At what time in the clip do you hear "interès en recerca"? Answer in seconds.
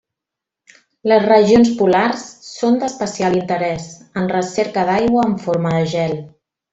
3.43-4.87